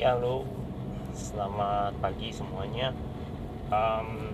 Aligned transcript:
Ya 0.00 0.16
halo, 0.16 0.48
selamat 1.12 1.92
pagi 2.00 2.32
semuanya. 2.32 2.88
Um, 3.68 4.32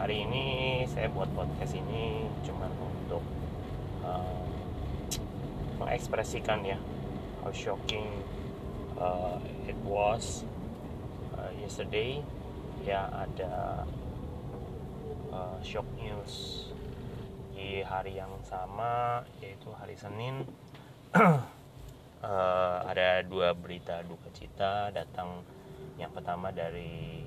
hari 0.00 0.24
ini 0.24 0.44
saya 0.88 1.12
buat 1.12 1.28
podcast 1.36 1.76
ini 1.76 2.24
cuma 2.40 2.72
untuk 2.72 3.20
uh, 4.00 4.48
mengekspresikan 5.76 6.64
ya 6.64 6.80
how 7.44 7.52
shocking 7.52 8.08
uh, 8.96 9.36
it 9.68 9.76
was 9.84 10.48
uh, 11.36 11.52
yesterday. 11.60 12.24
Ya 12.80 13.04
ada 13.12 13.84
uh, 15.28 15.60
shock 15.60 15.84
news 16.00 16.64
di 17.52 17.84
hari 17.84 18.16
yang 18.16 18.32
sama 18.40 19.20
yaitu 19.44 19.68
hari 19.68 20.00
Senin. 20.00 20.48
uh, 22.24 22.78
ada 22.88 23.20
dua 23.24 23.52
berita 23.52 24.00
duka 24.04 24.32
cita 24.32 24.88
datang. 24.90 25.44
Yang 26.00 26.20
pertama 26.20 26.50
dari 26.50 27.22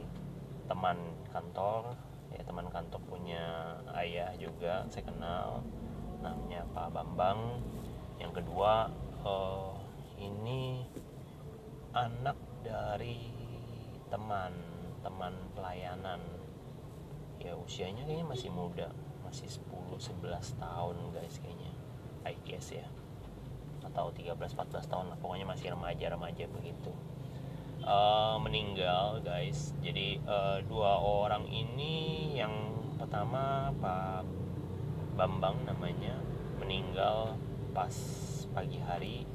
teman 0.66 0.98
kantor. 1.30 1.94
Ya 2.34 2.44
teman 2.44 2.67
kantor 2.67 3.02
punya 3.08 3.77
ayah 3.95 4.34
juga 4.36 4.84
saya 4.89 5.05
kenal. 5.08 5.62
Namanya 6.20 6.66
Pak 6.73 6.89
Bambang. 6.91 7.62
Yang 8.17 8.44
kedua 8.44 8.89
uh, 9.23 9.77
ini 10.17 10.84
anak 11.94 12.38
dari 12.66 13.31
teman 14.09 14.53
teman 15.05 15.34
pelayanan. 15.53 16.20
Ya 17.38 17.53
usianya 17.53 18.03
kayaknya 18.03 18.27
masih 18.27 18.50
muda. 18.52 18.89
Masih 19.23 19.48
10 19.48 20.00
11 20.00 20.59
tahun 20.59 20.95
guys 21.14 21.38
kayaknya. 21.39 21.72
I 22.27 22.36
guess 22.44 22.75
ya 22.75 22.84
atau 23.84 24.13
13-14 24.13 24.90
tahun 24.90 25.05
lah 25.13 25.17
pokoknya 25.20 25.45
masih 25.49 25.73
remaja-remaja 25.73 26.45
begitu. 26.49 26.91
Uh, 27.88 28.36
meninggal 28.42 29.22
guys. 29.23 29.72
Jadi 29.80 30.20
uh, 30.28 30.59
dua 30.66 31.00
orang 31.00 31.47
ini 31.47 32.36
yang 32.36 32.52
pertama 32.98 33.72
Pak 33.80 34.25
Bambang 35.17 35.64
namanya 35.66 36.17
meninggal 36.59 37.38
pas 37.73 37.94
pagi 38.53 38.81
hari 38.81 39.25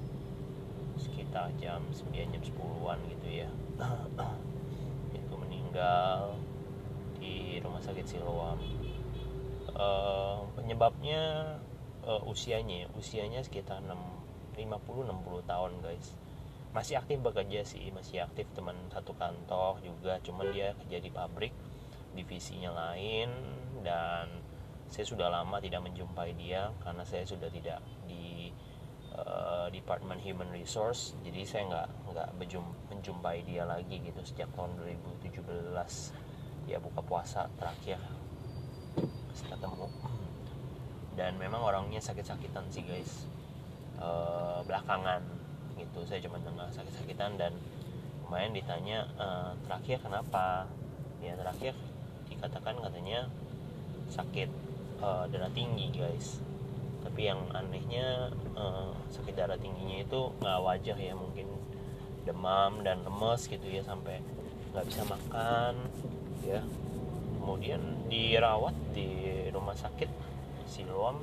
sekitar 0.98 1.50
jam 1.58 1.82
9 1.90 2.12
jam 2.12 2.42
10-an 2.42 2.98
gitu 3.08 3.28
ya. 3.46 3.50
Itu 5.16 5.34
meninggal 5.38 6.36
di 7.18 7.58
rumah 7.62 7.80
sakit 7.80 8.04
Siloam. 8.04 8.60
Uh, 9.72 10.44
penyebabnya 10.52 11.56
uh, 12.04 12.22
usianya 12.28 12.90
usianya 12.98 13.40
sekitar 13.40 13.80
6 13.80 13.88
50-60 14.56 15.48
tahun 15.48 15.72
guys. 15.80 16.06
Masih 16.72 16.96
aktif 16.96 17.20
bekerja 17.20 17.60
sih 17.68 17.92
masih 17.92 18.24
aktif 18.24 18.48
teman 18.56 18.76
satu 18.88 19.12
kantor 19.16 19.80
juga. 19.84 20.16
Cuman 20.24 20.52
dia 20.52 20.72
kerja 20.76 20.98
di 21.00 21.10
pabrik 21.12 21.52
divisinya 22.12 22.72
lain 22.72 23.28
dan 23.80 24.28
saya 24.92 25.08
sudah 25.08 25.32
lama 25.32 25.56
tidak 25.60 25.84
menjumpai 25.84 26.36
dia 26.36 26.68
karena 26.84 27.04
saya 27.04 27.24
sudah 27.24 27.48
tidak 27.48 27.80
di 28.04 28.52
uh, 29.16 29.68
Department 29.72 30.20
Human 30.24 30.52
Resource. 30.52 31.16
Jadi 31.24 31.44
saya 31.44 31.68
nggak 31.68 31.88
nggak 32.12 32.28
menjumpai 32.92 33.44
dia 33.44 33.64
lagi 33.64 34.00
gitu 34.00 34.20
sejak 34.24 34.48
tahun 34.56 34.76
2017 34.80 35.44
ya 36.68 36.78
buka 36.78 37.00
puasa 37.04 37.48
terakhir 37.56 38.00
ketemu. 39.32 39.88
Dan 41.12 41.36
memang 41.36 41.60
orangnya 41.60 42.00
sakit-sakitan 42.00 42.72
sih 42.72 42.84
guys 42.88 43.28
uh, 44.02 44.58
belakangan 44.66 45.22
gitu. 45.78 46.02
Saya 46.04 46.18
cuma 46.26 46.42
dengar 46.42 46.66
sakit-sakitan 46.74 47.38
dan 47.38 47.54
lumayan 48.26 48.50
ditanya 48.50 49.06
uh, 49.16 49.54
terakhir 49.62 50.02
kenapa? 50.02 50.66
Ya 51.22 51.38
terakhir 51.38 51.78
dikatakan 52.26 52.82
katanya 52.82 53.30
sakit 54.10 54.50
uh, 54.98 55.30
darah 55.30 55.52
tinggi 55.54 55.94
guys. 55.94 56.42
Tapi 57.02 57.30
yang 57.30 57.38
anehnya 57.54 58.34
uh, 58.58 58.90
sakit 59.14 59.38
darah 59.38 59.58
tingginya 59.58 60.02
itu 60.02 60.20
nggak 60.42 60.58
wajar 60.62 60.96
ya 60.98 61.14
mungkin 61.14 61.46
demam 62.22 62.86
dan 62.86 63.02
lemes 63.02 63.50
gitu 63.50 63.66
ya 63.66 63.82
sampai 63.86 64.18
nggak 64.74 64.86
bisa 64.86 65.02
makan 65.06 65.78
ya. 66.42 66.62
Kemudian 67.42 68.06
dirawat 68.06 68.74
di 68.94 69.50
rumah 69.50 69.74
sakit 69.74 70.06
Siloam 70.70 71.18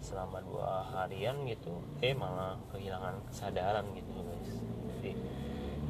selama 0.00 0.40
dua 0.42 0.84
harian 0.96 1.44
gitu 1.44 1.76
eh 2.00 2.16
malah 2.16 2.56
kehilangan 2.72 3.20
kesadaran 3.28 3.84
gitu 3.92 4.10
guys. 4.24 4.52
Jadi 4.96 5.12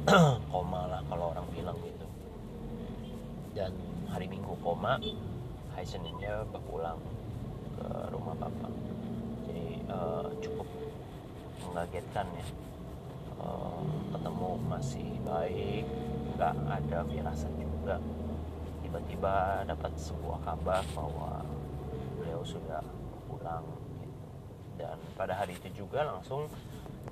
koma 0.51 0.87
lah 0.91 1.01
kalau 1.07 1.31
orang 1.31 1.47
bilang 1.55 1.79
gitu. 1.81 2.05
Dan 3.55 3.71
hari 4.11 4.27
minggu 4.27 4.55
koma 4.59 4.99
hari 5.71 5.87
seninnya 5.87 6.43
berpulang 6.51 6.99
ke 7.79 7.87
rumah 8.11 8.35
bapak 8.35 8.71
jadi 9.47 9.67
uh, 9.91 10.27
cukup 10.43 10.67
mengagetkan 11.67 12.27
ya. 12.35 12.47
Uh, 13.41 13.81
ketemu 14.13 14.51
masih 14.69 15.09
baik 15.25 15.85
nggak 16.35 16.55
ada 16.67 16.99
firasat 17.07 17.53
juga. 17.57 17.97
Tiba-tiba 18.83 19.65
dapat 19.65 19.91
sebuah 19.95 20.39
kabar 20.43 20.83
bahwa 20.93 21.41
beliau 22.19 22.43
sudah 22.43 22.83
pulang 23.27 23.63
dan 24.81 24.97
pada 25.13 25.37
hari 25.37 25.53
itu 25.53 25.85
juga 25.85 26.01
langsung 26.01 26.49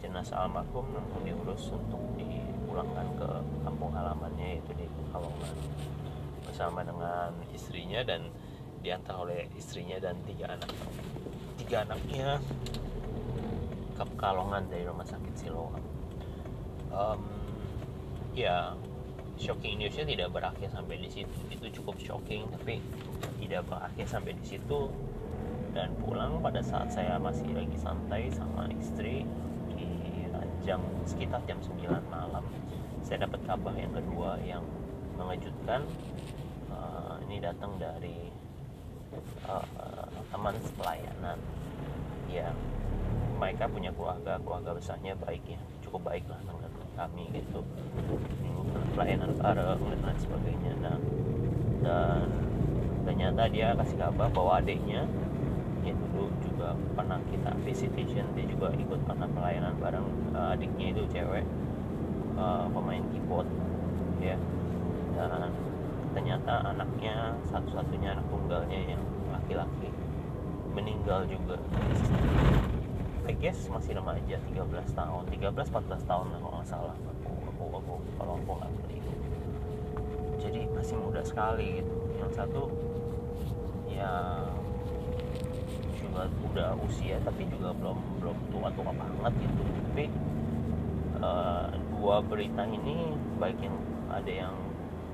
jenazah 0.02 0.50
almarhum 0.50 0.90
langsung 0.90 1.22
diurus 1.22 1.70
untuk 1.70 2.02
dipulangkan 2.18 3.08
ke 3.14 3.30
kampung 3.62 3.94
halamannya 3.94 4.58
yaitu 4.58 4.72
di 4.74 4.86
Pekalongan. 4.90 5.54
Bersama 6.50 6.82
dengan 6.82 7.30
istrinya 7.54 8.02
dan 8.02 8.26
diantar 8.82 9.16
oleh 9.22 9.46
istrinya 9.54 10.02
dan 10.02 10.18
tiga 10.26 10.58
anak. 10.58 10.72
Tiga 11.62 11.86
anaknya 11.86 12.42
ke 13.94 14.04
Pekalongan 14.16 14.66
dari 14.72 14.84
rumah 14.90 15.06
sakit 15.06 15.34
Siloam. 15.38 15.78
Um, 16.90 17.22
ya 18.34 18.74
shocking 19.38 19.78
newsnya 19.78 20.10
tidak 20.10 20.34
berakhir 20.34 20.74
sampai 20.74 20.98
di 20.98 21.10
situ. 21.12 21.38
Itu 21.54 21.70
cukup 21.82 22.02
shocking 22.02 22.50
tapi 22.50 22.82
tidak 23.44 23.68
berakhir 23.68 24.06
sampai 24.08 24.34
di 24.34 24.46
situ 24.48 24.90
dan 25.74 25.94
pulang 26.02 26.42
pada 26.42 26.62
saat 26.64 26.90
saya 26.90 27.22
masih 27.22 27.46
lagi 27.54 27.78
santai 27.78 28.30
sama 28.34 28.66
istri 28.74 29.26
di 29.70 30.26
jam 30.66 30.82
sekitar 31.06 31.42
jam 31.46 31.58
9 31.62 31.88
malam. 32.10 32.46
Saya 33.06 33.26
dapat 33.26 33.42
kabar 33.46 33.74
yang 33.78 33.94
kedua 33.94 34.38
yang 34.44 34.64
mengejutkan. 35.18 35.86
Uh, 36.70 37.18
ini 37.26 37.42
datang 37.42 37.76
dari 37.82 38.30
uh, 39.50 40.10
teman 40.30 40.56
pelayanan. 40.78 41.38
Ya 42.30 42.54
mereka 43.40 43.72
punya 43.72 43.90
keluarga 43.96 44.36
keluarga 44.44 44.76
besarnya 44.76 45.16
baik 45.16 45.42
ya 45.48 45.58
cukup 45.80 46.12
baik 46.12 46.28
lah 46.28 46.38
dengan 46.44 46.72
kami 46.94 47.32
gitu. 47.34 47.64
Pelayanan 48.94 49.32
bareng 49.40 49.80
dan 49.80 50.02
lain 50.06 50.20
sebagainya. 50.20 50.74
Nah 50.84 50.98
dan 51.80 52.28
ternyata 53.08 53.48
dia 53.50 53.74
kasih 53.74 53.98
kabar 53.98 54.28
bahwa 54.30 54.60
adiknya 54.60 55.08
ya 55.84 55.94
dulu 55.96 56.28
juga 56.44 56.76
pernah 56.96 57.20
kita 57.32 57.52
visitation 57.64 58.26
dia 58.36 58.46
juga 58.46 58.76
ikut 58.76 59.00
pernah 59.08 59.28
pelayanan 59.32 59.74
bareng 59.80 60.08
uh, 60.36 60.54
adiknya 60.54 60.92
itu 60.92 61.04
cewek 61.10 61.46
uh, 62.36 62.68
pemain 62.72 63.04
keyboard 63.12 63.48
ya. 64.20 64.36
Dan 65.16 65.52
ternyata 66.16 66.74
anaknya 66.76 67.36
satu-satunya 67.48 68.18
anak 68.18 68.26
tunggalnya 68.32 68.80
yang 68.96 69.04
laki-laki 69.32 69.92
meninggal 70.74 71.28
juga. 71.28 71.60
I 73.30 73.38
guess 73.38 73.70
masih 73.70 73.94
remaja 73.94 74.42
13 74.42 74.98
tahun 74.98 75.24
13-14 75.30 76.10
tahun 76.10 76.28
lah 76.34 76.40
kalau 76.42 76.56
nggak 76.60 76.70
salah. 76.70 76.96
Aku, 76.98 77.34
aku, 77.46 77.64
aku 77.78 77.94
kalau 78.18 78.34
aku 78.42 78.52
nggak 78.58 78.72
keliru 78.84 79.14
jadi 80.40 80.66
masih 80.72 80.96
muda 80.98 81.22
sekali 81.22 81.84
gitu. 81.84 81.96
Yang 82.18 82.32
satu 82.40 82.64
ya 83.92 84.12
juga 86.28 86.44
udah 86.52 86.70
usia 86.84 87.16
tapi 87.24 87.48
juga 87.48 87.72
belum 87.72 87.98
belum 88.20 88.38
tua 88.52 88.68
tua 88.76 88.92
banget 88.92 89.34
gitu. 89.40 89.62
Tapi 89.64 90.06
uh, 91.24 91.68
dua 91.96 92.16
berita 92.26 92.64
ini 92.68 93.16
baik 93.40 93.60
yang 93.64 93.78
ada 94.12 94.32
yang 94.32 94.56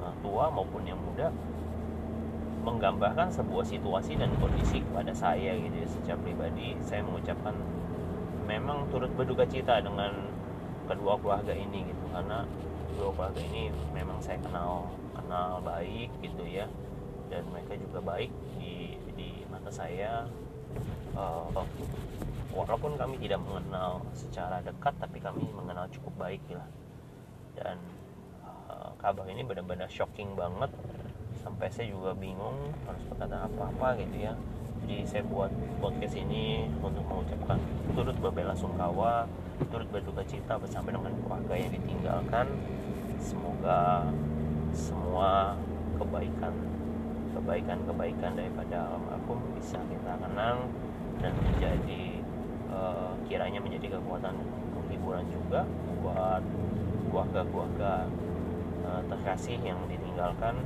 uh, 0.01 0.13
tua 0.25 0.49
maupun 0.49 0.81
yang 0.87 0.97
muda 0.97 1.29
menggambarkan 2.65 3.29
sebuah 3.29 3.61
situasi 3.61 4.17
dan 4.17 4.33
kondisi 4.41 4.81
kepada 4.81 5.13
saya 5.13 5.53
gitu 5.53 5.75
ya 5.77 5.87
secara 5.89 6.17
pribadi. 6.17 6.73
Saya 6.81 7.05
mengucapkan 7.05 7.53
memang 8.49 8.89
turut 8.89 9.13
berduka 9.13 9.45
cita 9.45 9.77
dengan 9.85 10.25
kedua 10.89 11.21
keluarga 11.21 11.53
ini 11.53 11.85
gitu. 11.85 12.05
Karena 12.09 12.41
kedua 12.89 13.13
keluarga 13.13 13.41
ini 13.45 13.69
memang 13.93 14.17
saya 14.17 14.41
kenal 14.41 14.89
kenal 15.13 15.61
baik 15.61 16.09
gitu 16.25 16.41
ya. 16.49 16.65
Dan 17.29 17.45
mereka 17.53 17.77
juga 17.77 18.01
baik 18.01 18.33
di 18.57 18.97
di 19.13 19.45
mata 19.49 19.69
saya 19.69 20.25
uh, 21.15 21.47
walaupun 22.55 22.95
kami 22.95 23.19
tidak 23.19 23.39
mengenal 23.43 24.03
secara 24.15 24.63
dekat 24.63 24.95
tapi 24.99 25.19
kami 25.19 25.43
mengenal 25.51 25.87
cukup 25.91 26.13
baik 26.27 26.43
lah. 26.51 26.67
Dan 27.55 27.79
kabar 29.05 29.29
ini 29.29 29.45
benar-benar 29.45 29.85
shocking 29.85 30.33
banget. 30.33 30.71
Sampai 31.37 31.69
saya 31.69 31.93
juga 31.93 32.17
bingung 32.17 32.73
harus 32.89 33.03
berkata 33.05 33.45
apa-apa 33.45 34.01
gitu 34.01 34.17
ya. 34.17 34.33
Jadi 34.81 35.05
saya 35.05 35.23
buat 35.29 35.53
podcast 35.77 36.17
ini 36.17 36.65
untuk 36.81 37.05
mengucapkan 37.05 37.61
turut 37.93 38.17
berbela 38.17 38.57
sungkawa 38.57 39.29
turut 39.71 39.87
berduka 39.87 40.25
cita 40.25 40.57
bersama 40.57 40.89
dengan 40.89 41.13
keluarga 41.21 41.53
yang 41.53 41.71
ditinggalkan. 41.71 42.49
Semoga 43.21 44.09
semua 44.73 45.53
kebaikan 46.01 46.53
kebaikan-kebaikan 47.37 48.31
daripada 48.35 48.89
almarhum 48.95 49.39
bisa 49.53 49.77
kita 49.85 50.17
kenang 50.17 50.65
dan 51.19 51.33
menjadi 51.39 52.03
uh, 52.71 53.11
kiranya 53.27 53.59
menjadi 53.61 53.99
kekuatan 53.99 54.35
hiburan 54.91 55.25
juga 55.31 55.65
buat 56.01 56.43
keluarga-keluarga 57.09 58.09
uh, 58.85 59.01
terkasih 59.09 59.57
yang 59.63 59.79
ditinggalkan. 59.89 60.59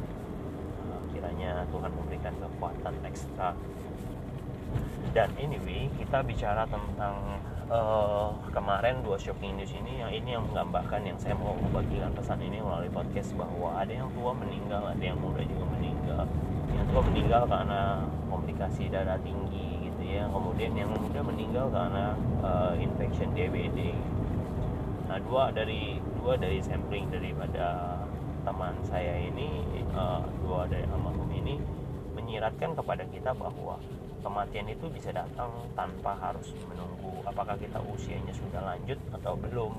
Uh, 0.87 1.01
kiranya 1.13 1.65
Tuhan 1.69 1.91
memberikan 1.93 2.33
kekuatan 2.37 2.93
ekstra. 3.05 3.53
Dan 5.09 5.33
anyway 5.41 5.89
kita 5.97 6.21
bicara 6.21 6.69
tentang 6.69 7.41
uh, 7.69 8.29
kemarin 8.53 9.01
dua 9.01 9.17
shocking 9.17 9.57
news 9.57 9.73
ini. 9.73 10.01
Yang 10.01 10.11
ini 10.21 10.29
yang 10.37 10.43
menggambarkan 10.49 11.01
yang 11.05 11.17
saya 11.17 11.33
mau 11.37 11.57
membagikan 11.57 12.13
pesan 12.13 12.41
ini 12.43 12.61
melalui 12.61 12.91
podcast 12.93 13.33
bahwa 13.33 13.79
ada 13.79 13.93
yang 13.93 14.09
tua 14.13 14.33
meninggal 14.37 14.83
ada 14.85 15.01
yang 15.01 15.17
muda 15.17 15.41
juga 15.45 15.65
meninggal. 15.77 16.23
Yang 16.69 16.85
tua 16.93 17.01
meninggal 17.09 17.41
karena 17.49 17.81
komplikasi 18.29 18.83
darah 18.93 19.17
tinggi 19.25 19.78
gitu 20.09 20.17
ya 20.17 20.25
kemudian 20.33 20.73
yang 20.73 20.89
muda 20.89 21.21
meninggal 21.21 21.69
karena 21.69 22.17
uh, 22.41 22.73
infection 22.81 23.29
DBD 23.37 23.93
nah 25.05 25.21
dua 25.21 25.53
dari 25.53 26.01
dua 26.17 26.33
dari 26.33 26.57
sampling 26.65 27.13
daripada 27.13 27.97
teman 28.41 28.73
saya 28.89 29.21
ini 29.21 29.61
uh, 29.93 30.25
dua 30.41 30.65
dari 30.65 30.85
almarhum 30.89 31.29
ini 31.29 31.61
menyiratkan 32.17 32.73
kepada 32.73 33.05
kita 33.13 33.37
bahwa 33.37 33.77
kematian 34.25 34.67
itu 34.69 34.89
bisa 34.89 35.13
datang 35.13 35.49
tanpa 35.77 36.17
harus 36.17 36.51
menunggu 36.65 37.21
apakah 37.29 37.55
kita 37.55 37.77
usianya 37.93 38.33
sudah 38.33 38.65
lanjut 38.65 38.99
atau 39.15 39.39
belum 39.39 39.71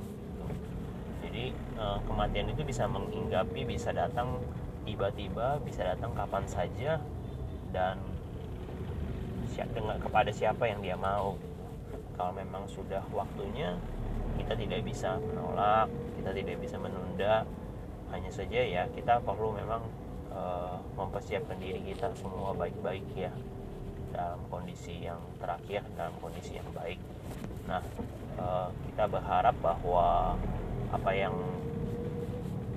jadi 1.20 1.52
eh, 1.52 1.98
kematian 2.08 2.48
itu 2.48 2.64
bisa 2.64 2.88
menghinggapi 2.88 3.68
bisa 3.68 3.92
datang 3.92 4.40
tiba-tiba 4.88 5.60
bisa 5.60 5.84
datang 5.84 6.16
kapan 6.16 6.48
saja 6.48 6.96
dan 7.76 8.00
dengan 9.70 9.96
kepada 10.00 10.30
siapa 10.32 10.68
yang 10.68 10.80
dia 10.80 10.96
mau 10.96 11.36
kalau 12.16 12.32
memang 12.36 12.68
sudah 12.68 13.00
waktunya 13.12 13.76
kita 14.36 14.56
tidak 14.56 14.80
bisa 14.84 15.16
menolak 15.20 15.88
kita 16.20 16.36
tidak 16.36 16.56
bisa 16.60 16.76
menunda. 16.76 17.48
Hanya 18.12 18.28
saja 18.28 18.60
ya 18.60 18.84
kita 18.92 19.22
perlu 19.24 19.56
memang 19.56 19.80
uh, 20.34 20.76
mempersiapkan 20.98 21.56
diri 21.56 21.80
kita 21.94 22.12
semua 22.18 22.52
baik-baik 22.52 23.06
ya 23.16 23.32
dalam 24.12 24.42
kondisi 24.50 25.06
yang 25.06 25.22
terakhir 25.40 25.80
dalam 25.96 26.12
kondisi 26.20 26.60
yang 26.60 26.68
baik. 26.76 27.00
Nah 27.64 27.80
uh, 28.36 28.68
kita 28.90 29.08
berharap 29.08 29.56
bahwa 29.64 30.36
apa 30.90 31.10
yang 31.14 31.32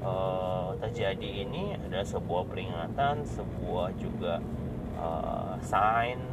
uh, 0.06 0.72
terjadi 0.80 1.50
ini 1.50 1.76
adalah 1.76 2.08
sebuah 2.08 2.48
peringatan 2.48 3.28
sebuah 3.28 3.92
juga 4.00 4.40
sign 5.68 6.33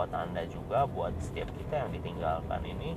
sebuah 0.00 0.16
tanda 0.16 0.40
juga 0.48 0.88
buat 0.88 1.12
setiap 1.20 1.52
kita 1.60 1.84
yang 1.84 1.92
ditinggalkan 1.92 2.64
ini 2.64 2.96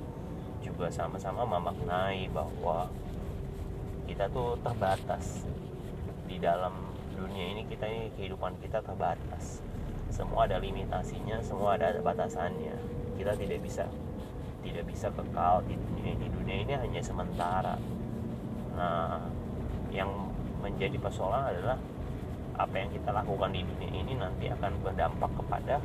juga 0.64 0.88
sama-sama 0.88 1.44
memaknai 1.44 2.32
bahwa 2.32 2.88
kita 4.08 4.24
tuh 4.32 4.56
terbatas. 4.64 5.44
Di 6.24 6.40
dalam 6.40 6.72
dunia 7.12 7.52
ini 7.52 7.68
kita 7.68 7.84
ini 7.84 8.08
kehidupan 8.16 8.56
kita 8.56 8.80
terbatas. 8.80 9.60
Semua 10.08 10.48
ada 10.48 10.56
limitasinya 10.56 11.44
semua 11.44 11.76
ada 11.76 11.92
batasannya. 12.00 12.72
Kita 13.20 13.36
tidak 13.36 13.60
bisa 13.60 13.84
tidak 14.64 14.88
bisa 14.88 15.12
kekal 15.12 15.60
di 15.68 15.76
dunia 15.76 16.08
ini. 16.08 16.26
Dunia 16.32 16.56
ini 16.64 16.72
hanya 16.72 17.04
sementara. 17.04 17.76
Nah 18.80 19.28
yang 19.92 20.08
menjadi 20.64 20.96
persoalan 20.96 21.52
adalah 21.52 21.76
apa 22.56 22.74
yang 22.80 22.88
kita 22.96 23.12
lakukan 23.12 23.52
di 23.52 23.60
dunia 23.60 23.92
ini 23.92 24.16
nanti 24.16 24.48
akan 24.48 24.72
berdampak 24.80 25.28
kepada 25.36 25.84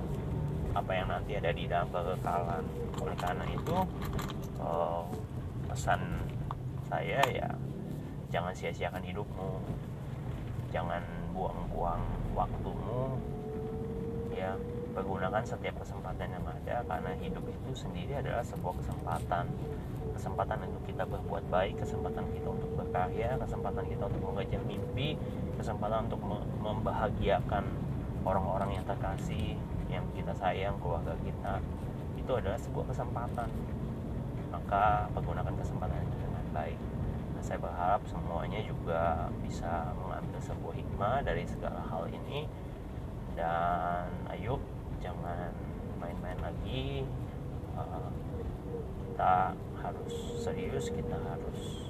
apa 0.74 0.92
yang 0.94 1.07
nanti 1.10 1.38
ada 1.38 1.51
di 1.54 1.66
dalam 1.66 1.89
kekekalan. 1.89 2.63
Oleh 3.01 3.18
karena 3.18 3.45
itu 3.50 3.77
uh, 4.62 5.04
pesan 5.69 6.01
saya 6.89 7.21
ya 7.30 7.50
jangan 8.30 8.54
sia-siakan 8.54 9.01
hidupmu. 9.06 9.51
Jangan 10.69 11.01
buang-buang 11.33 12.04
waktumu. 12.38 13.18
Ya 14.33 14.54
pergunakan 14.89 15.45
setiap 15.45 15.80
kesempatan 15.80 16.33
yang 16.33 16.45
ada 16.45 16.81
karena 16.86 17.12
hidup 17.21 17.45
itu 17.45 17.71
sendiri 17.74 18.21
adalah 18.21 18.45
sebuah 18.45 18.77
kesempatan. 18.81 19.45
Kesempatan 20.13 20.68
untuk 20.68 20.83
kita 20.83 21.04
berbuat 21.07 21.48
baik 21.48 21.80
kesempatan 21.80 22.27
kita 22.36 22.48
untuk 22.51 22.69
berkarya 22.75 23.39
kesempatan 23.39 23.88
kita 23.88 24.04
untuk 24.12 24.24
mengejar 24.27 24.60
mimpi 24.68 25.16
kesempatan 25.56 26.12
untuk 26.12 26.19
membahagiakan 26.60 27.63
orang-orang 28.27 28.80
yang 28.80 28.86
terkasih 28.88 29.56
yang 29.89 30.06
kita 30.13 30.31
sayang 30.38 30.77
keluarga 30.77 31.18
kita 31.25 31.57
itu 32.15 32.31
adalah 32.38 32.59
sebuah 32.62 32.86
kesempatan. 32.94 33.50
Maka 34.53 35.09
pergunakan 35.18 35.53
kesempatan 35.57 35.97
itu 36.06 36.15
dengan 36.21 36.45
baik. 36.53 36.80
Nah, 37.33 37.41
saya 37.41 37.57
berharap 37.57 38.01
semuanya 38.06 38.62
juga 38.62 39.30
bisa 39.41 39.94
mengambil 39.97 40.39
sebuah 40.45 40.74
hikmah 40.77 41.15
dari 41.25 41.44
segala 41.50 41.81
hal 41.89 42.06
ini. 42.09 42.45
Dan 43.33 44.06
ayo 44.30 44.62
jangan 45.01 45.50
main-main 45.97 46.38
lagi. 46.38 47.01
Uh, 47.74 48.13
kita 49.09 49.57
harus 49.81 50.15
serius 50.38 50.94
kita 50.94 51.18
harus 51.18 51.89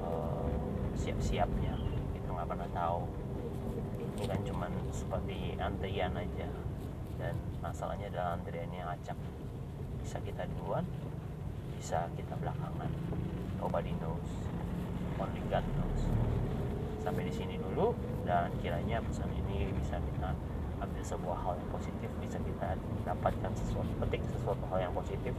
uh, 0.00 0.48
siap-siap 0.96 1.48
ya. 1.60 1.76
Kita 2.16 2.28
nggak 2.32 2.48
pernah 2.48 2.68
tahu. 2.72 3.04
Ini 4.14 4.24
kan 4.30 4.40
cuman 4.46 4.72
seperti 4.94 5.58
antrian 5.58 6.14
aja 6.16 6.48
dan 7.24 7.34
masalahnya 7.64 8.12
adalah 8.12 8.36
antriannya 8.36 8.84
acak. 8.84 9.16
Bisa 10.04 10.20
kita 10.20 10.44
duluan 10.52 10.84
bisa 11.84 12.08
kita 12.16 12.36
belakangan. 12.40 12.88
Nobody 13.60 13.92
knows 14.00 14.28
only 15.20 15.40
God 15.52 15.64
knows 15.76 16.02
sampai 17.04 17.28
di 17.28 17.34
sini 17.36 17.60
dulu 17.60 17.92
dan 18.24 18.48
kiranya 18.64 19.04
pesan 19.04 19.28
ini 19.30 19.68
bisa 19.76 20.00
kita 20.00 20.32
ambil 20.80 21.04
sebuah 21.04 21.36
hal 21.44 21.54
yang 21.60 21.70
positif 21.70 22.10
bisa 22.18 22.40
kita 22.40 22.80
dapatkan 23.04 23.52
sesuatu 23.52 23.92
petik 24.00 24.24
sesuatu 24.32 24.64
hal 24.72 24.88
yang 24.88 24.94
positif 24.96 25.36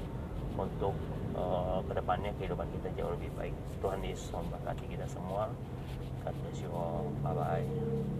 untuk 0.56 0.94
uh, 1.34 1.82
ke 1.84 1.94
depannya 1.98 2.32
kehidupan 2.38 2.70
kita 2.80 2.88
jauh 2.96 3.12
lebih 3.18 3.34
baik. 3.36 3.56
Tuhan 3.82 4.00
Yesus 4.06 4.30
memberkati 4.32 4.86
kita 4.88 5.10
semua. 5.10 5.50
God 6.24 6.36
bless 6.42 6.62
bye 7.22 7.34
bye 7.34 8.15